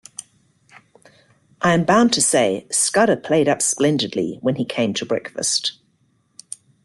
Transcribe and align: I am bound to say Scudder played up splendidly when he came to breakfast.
I 1.61 1.73
am 1.75 1.83
bound 1.85 2.11
to 2.13 2.21
say 2.23 2.65
Scudder 2.71 3.15
played 3.15 3.47
up 3.47 3.61
splendidly 3.61 4.39
when 4.41 4.55
he 4.55 4.65
came 4.65 4.95
to 4.95 5.05
breakfast. 5.05 5.73